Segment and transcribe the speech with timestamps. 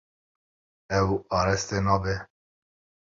[0.99, 2.15] Ew araste nabe.